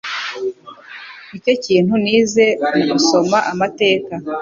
[1.29, 4.13] Nicyo kintu nize mugusoma amateka.